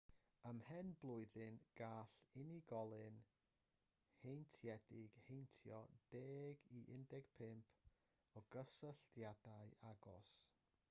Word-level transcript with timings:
ymhen 0.49 0.87
blwyddyn 1.01 1.57
gall 1.79 2.13
unigolyn 2.43 3.19
heintiedig 4.23 5.19
heintio 5.25 5.81
10 6.15 6.63
i 6.79 6.81
15 6.95 7.61
o 8.41 8.43
gysylltiadau 8.57 9.71
agos 9.91 10.33